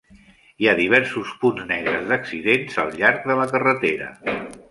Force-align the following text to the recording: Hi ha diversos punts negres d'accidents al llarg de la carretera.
Hi 0.61 0.69
ha 0.69 0.71
diversos 0.79 1.33
punts 1.43 1.67
negres 1.73 2.09
d'accidents 2.11 2.79
al 2.85 2.91
llarg 3.03 3.31
de 3.33 3.39
la 3.43 3.49
carretera. 3.55 4.09